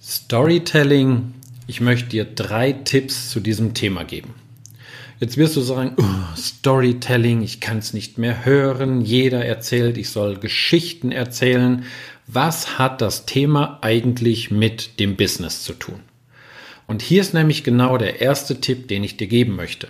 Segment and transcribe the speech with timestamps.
[0.00, 1.34] Storytelling.
[1.66, 4.34] Ich möchte dir drei Tipps zu diesem Thema geben.
[5.18, 9.00] Jetzt wirst du sagen, oh, Storytelling, ich kann es nicht mehr hören.
[9.00, 11.84] Jeder erzählt, ich soll Geschichten erzählen.
[12.28, 16.00] Was hat das Thema eigentlich mit dem Business zu tun?
[16.86, 19.88] Und hier ist nämlich genau der erste Tipp, den ich dir geben möchte.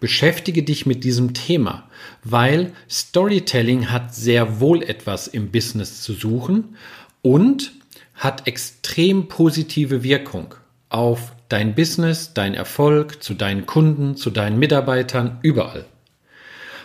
[0.00, 1.88] Beschäftige dich mit diesem Thema,
[2.24, 6.76] weil Storytelling hat sehr wohl etwas im Business zu suchen
[7.22, 7.72] und
[8.18, 10.54] hat extrem positive Wirkung
[10.90, 15.86] auf dein Business, dein Erfolg, zu deinen Kunden, zu deinen Mitarbeitern, überall.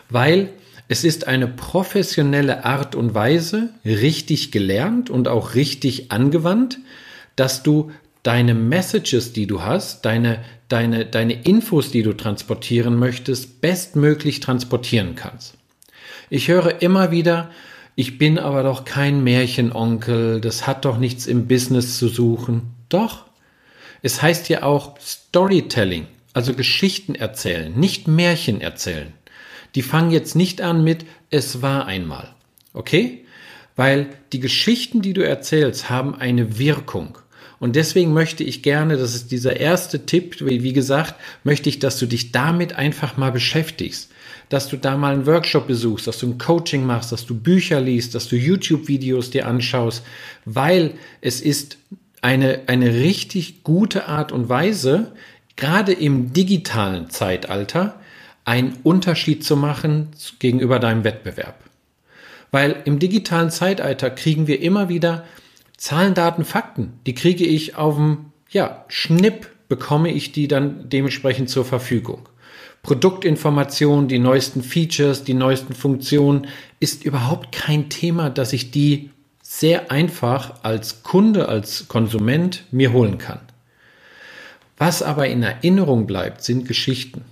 [0.10, 0.50] Weil
[0.88, 6.78] es ist eine professionelle Art und Weise, richtig gelernt und auch richtig angewandt,
[7.36, 13.60] dass du deine Messages, die du hast, deine, deine, deine Infos, die du transportieren möchtest,
[13.60, 15.56] bestmöglich transportieren kannst.
[16.30, 17.50] Ich höre immer wieder,
[17.96, 22.74] ich bin aber doch kein Märchenonkel, das hat doch nichts im Business zu suchen.
[22.90, 23.26] Doch,
[24.02, 29.14] es heißt ja auch Storytelling, also Geschichten erzählen, nicht Märchen erzählen.
[29.76, 32.34] Die fangen jetzt nicht an mit es war einmal.
[32.74, 33.26] Okay?
[33.76, 37.18] Weil die Geschichten, die du erzählst, haben eine Wirkung.
[37.60, 41.98] Und deswegen möchte ich gerne, das ist dieser erste Tipp, wie gesagt, möchte ich, dass
[41.98, 44.12] du dich damit einfach mal beschäftigst.
[44.50, 47.82] Dass du da mal einen Workshop besuchst, dass du ein Coaching machst, dass du Bücher
[47.82, 50.04] liest, dass du YouTube-Videos dir anschaust,
[50.46, 51.78] weil es ist
[52.22, 55.12] eine, eine richtig gute Art und Weise,
[55.56, 58.00] gerade im digitalen Zeitalter,
[58.46, 61.56] einen Unterschied zu machen gegenüber deinem Wettbewerb.
[62.52, 65.26] Weil im digitalen Zeitalter kriegen wir immer wieder
[65.78, 66.94] Zahlen, Daten, Fakten.
[67.06, 72.30] Die kriege ich auf dem, ja, Schnipp bekomme ich die dann dementsprechend zur Verfügung.
[72.84, 76.48] Produktinformationen, die neuesten Features, die neuesten Funktionen
[76.82, 79.10] ist überhaupt kein Thema, dass ich die
[79.42, 83.40] sehr einfach als Kunde, als Konsument mir holen kann.
[84.78, 87.24] Was aber in Erinnerung bleibt, sind Geschichten.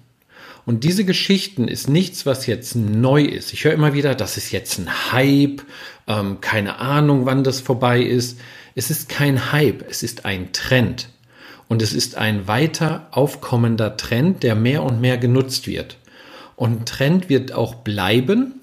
[0.66, 3.52] Und diese Geschichten ist nichts, was jetzt neu ist.
[3.52, 5.64] Ich höre immer wieder, das ist jetzt ein Hype,
[6.08, 8.40] ähm, keine Ahnung, wann das vorbei ist.
[8.74, 11.10] Es ist kein Hype, es ist ein Trend.
[11.72, 15.96] Und es ist ein weiter aufkommender Trend, der mehr und mehr genutzt wird.
[16.58, 18.56] Und ein Trend wird auch bleiben,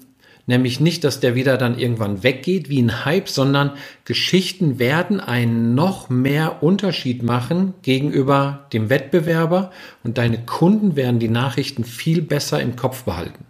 [0.45, 3.73] Nämlich nicht, dass der wieder dann irgendwann weggeht wie ein Hype, sondern
[4.05, 9.71] Geschichten werden einen noch mehr Unterschied machen gegenüber dem Wettbewerber
[10.03, 13.45] und deine Kunden werden die Nachrichten viel besser im Kopf behalten.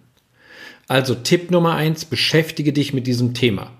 [0.89, 3.71] Also Tipp Nummer eins, beschäftige dich mit diesem Thema.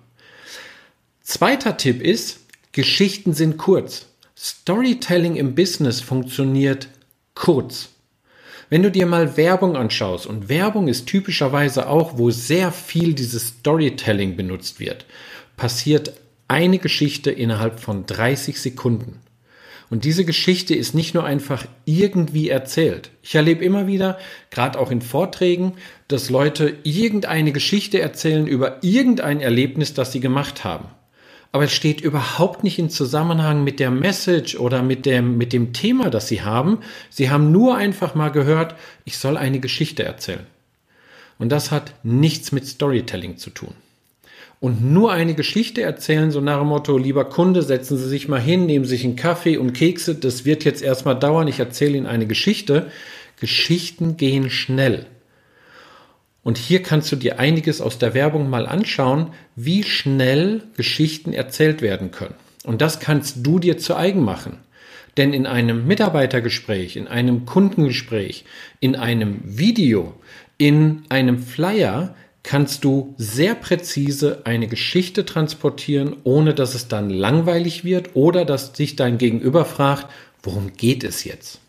[1.22, 2.40] Zweiter Tipp ist,
[2.72, 4.09] Geschichten sind kurz.
[4.42, 6.88] Storytelling im Business funktioniert
[7.36, 7.90] kurz.
[8.70, 13.50] Wenn du dir mal Werbung anschaust, und Werbung ist typischerweise auch, wo sehr viel dieses
[13.50, 15.06] Storytelling benutzt wird,
[15.58, 16.14] passiert
[16.48, 19.20] eine Geschichte innerhalb von 30 Sekunden.
[19.90, 23.10] Und diese Geschichte ist nicht nur einfach irgendwie erzählt.
[23.22, 24.20] Ich erlebe immer wieder,
[24.52, 25.74] gerade auch in Vorträgen,
[26.08, 30.86] dass Leute irgendeine Geschichte erzählen über irgendein Erlebnis, das sie gemacht haben
[31.52, 35.74] aber es steht überhaupt nicht in Zusammenhang mit der Message oder mit dem, mit dem
[35.74, 36.80] Thema, das Sie haben.
[37.10, 40.46] Sie haben nur einfach mal gehört, ich soll eine Geschichte erzählen.
[41.40, 43.74] Und das hat nichts mit Storytelling zu tun.
[44.60, 48.42] Und nur eine Geschichte erzählen, so nach dem Motto, lieber Kunde, setzen Sie sich mal
[48.42, 52.06] hin, nehmen sich einen Kaffee und Kekse, das wird jetzt erstmal dauern, ich erzähle Ihnen
[52.06, 52.92] eine Geschichte.
[53.40, 55.06] Geschichten gehen schnell.
[56.44, 61.82] Und hier kannst du dir einiges aus der Werbung mal anschauen, wie schnell Geschichten erzählt
[61.82, 62.36] werden können.
[62.64, 64.60] Und das kannst du dir zu eigen machen.
[65.18, 68.46] Denn in einem Mitarbeitergespräch, in einem Kundengespräch,
[68.80, 70.14] in einem Video,
[70.58, 77.84] in einem Flyer kannst du sehr präzise eine Geschichte transportieren, ohne dass es dann langweilig
[77.84, 80.08] wird oder dass sich dein Gegenüber fragt,
[80.42, 81.60] worum geht es jetzt?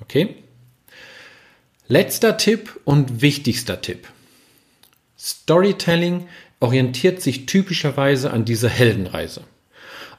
[0.00, 0.36] Okay?
[1.88, 4.06] Letzter Tipp und wichtigster Tipp.
[5.18, 6.28] Storytelling
[6.60, 9.42] orientiert sich typischerweise an dieser Heldenreise.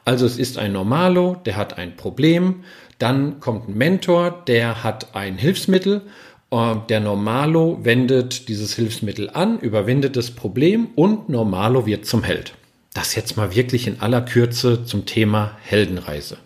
[0.04, 2.64] Also es ist ein Normalo, der hat ein Problem,
[2.98, 6.02] dann kommt ein Mentor, der hat ein Hilfsmittel,
[6.50, 12.52] äh, der Normalo wendet dieses Hilfsmittel an, überwindet das Problem und Normalo wird zum Held.
[12.92, 16.36] Das jetzt mal wirklich in aller Kürze zum Thema Heldenreise.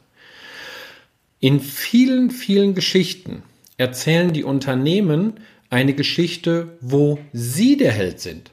[1.40, 3.42] In vielen, vielen Geschichten
[3.78, 5.34] erzählen die Unternehmen
[5.70, 8.50] eine Geschichte, wo sie der Held sind.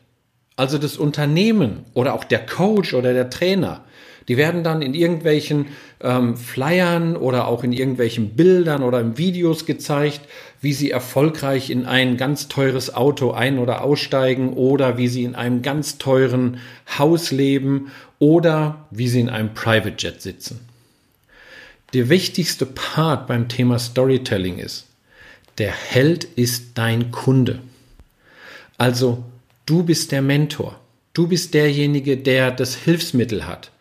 [0.55, 3.83] Also das Unternehmen oder auch der Coach oder der Trainer.
[4.27, 5.67] Die werden dann in irgendwelchen
[6.01, 10.21] ähm, Flyern oder auch in irgendwelchen Bildern oder in Videos gezeigt,
[10.61, 15.35] wie sie erfolgreich in ein ganz teures Auto ein- oder aussteigen oder wie sie in
[15.35, 16.57] einem ganz teuren
[16.97, 20.61] Haus leben oder wie sie in einem Private Jet sitzen.
[21.93, 24.87] Der wichtigste Part beim Thema Storytelling ist,
[25.57, 27.59] der Held ist dein Kunde.
[28.77, 29.23] Also
[29.65, 30.79] du bist der Mentor.
[31.13, 33.71] Du bist derjenige, der das Hilfsmittel hat.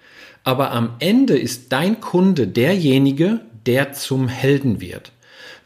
[0.44, 5.11] Aber am Ende ist dein Kunde derjenige, der zum Helden wird.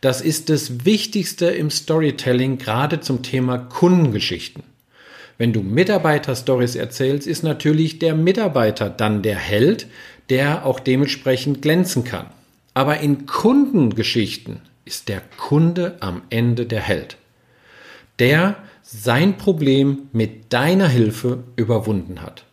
[0.00, 4.62] Das ist das Wichtigste im Storytelling, gerade zum Thema Kundengeschichten.
[5.36, 9.86] Wenn du Mitarbeiter-Stories erzählst, ist natürlich der Mitarbeiter dann der Held,
[10.30, 12.26] der auch dementsprechend glänzen kann.
[12.74, 17.16] Aber in Kundengeschichten ist der Kunde am Ende der Held.
[18.18, 22.44] Der sein Problem mit deiner Hilfe überwunden hat.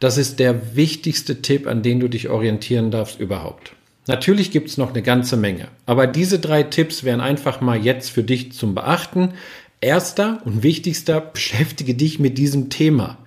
[0.00, 3.72] Das ist der wichtigste Tipp, an den du dich orientieren darfst überhaupt.
[4.08, 8.10] Natürlich gibt es noch eine ganze Menge, aber diese drei Tipps wären einfach mal jetzt
[8.10, 9.34] für dich zum Beachten.
[9.80, 13.18] Erster und wichtigster, beschäftige dich mit diesem Thema.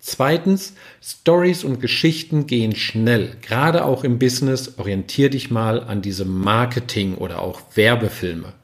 [0.00, 3.36] Zweitens, Stories und Geschichten gehen schnell.
[3.42, 8.54] Gerade auch im Business orientier dich mal an diese Marketing- oder auch Werbefilme.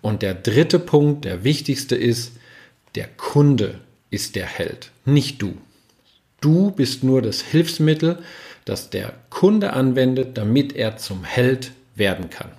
[0.00, 2.32] Und der dritte Punkt, der wichtigste ist,
[2.94, 3.80] der Kunde
[4.10, 5.58] ist der Held, nicht du.
[6.40, 8.20] Du bist nur das Hilfsmittel,
[8.64, 12.50] das der Kunde anwendet, damit er zum Held werden kann.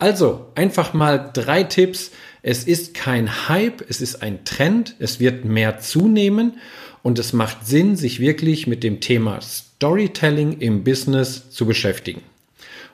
[0.00, 2.10] Also einfach mal drei Tipps.
[2.42, 6.54] Es ist kein Hype, es ist ein Trend, es wird mehr zunehmen
[7.04, 12.22] und es macht Sinn, sich wirklich mit dem Thema Storytelling im Business zu beschäftigen.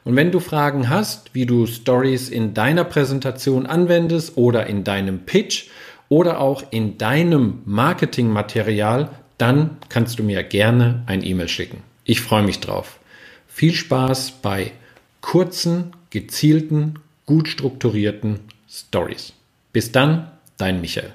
[0.05, 5.21] Und wenn du Fragen hast, wie du Stories in deiner Präsentation anwendest oder in deinem
[5.21, 5.69] Pitch
[6.09, 11.85] oder auch in deinem Marketingmaterial, dann kannst du mir gerne ein E-Mail schicken.
[12.05, 12.99] Ich freue mich drauf.
[13.47, 14.73] Viel Spaß bei
[15.21, 19.35] kurzen, gezielten, gut strukturierten Stories.
[19.73, 21.13] Bis dann, dein Michael.